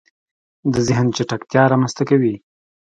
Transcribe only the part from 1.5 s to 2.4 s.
رامنځته کوي